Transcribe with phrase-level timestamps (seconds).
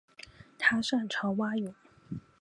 [0.57, 1.75] 他擅长蛙泳。